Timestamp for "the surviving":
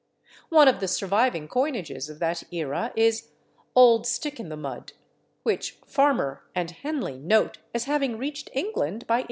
0.79-1.47